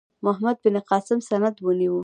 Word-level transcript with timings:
محمد 0.25 0.57
بن 0.63 0.75
قاسم 0.89 1.19
سند 1.29 1.55
ونیو. 1.65 1.95